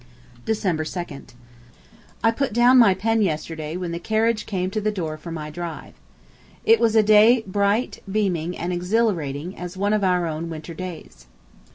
[0.45, 1.35] December 2d.
[2.23, 5.51] I put down my pen yesterday when the carriage came to the door for my
[5.51, 5.93] drive.
[6.65, 11.27] It was a day bright, beaming, and exhilarating as one of our own winter days.